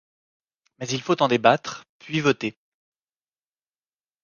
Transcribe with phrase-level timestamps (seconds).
[0.79, 2.55] Mais il faut en débattre, puis voter.